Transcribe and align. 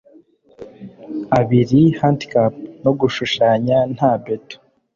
abiri 1.39 1.81
Handicap 1.99 2.53
no 2.83 2.91
gushushanya 2.99 3.77
nta 3.95 4.11
beto 4.23 4.57